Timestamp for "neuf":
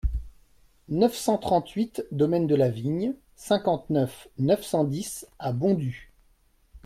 0.89-1.13, 4.39-4.63